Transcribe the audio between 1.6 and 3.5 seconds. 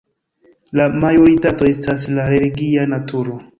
estas de religia naturo.